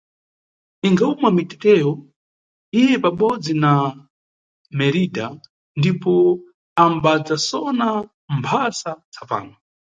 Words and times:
Ingawuma 0.87 1.29
miteteyo, 1.37 1.89
iye 2.79 2.95
pabodzi 3.03 3.53
na 3.63 3.71
Meridha 4.77 5.27
ndipo 5.79 6.11
ambadzasona 6.83 7.87
mphasa 8.37 8.91
tsapano. 9.13 9.55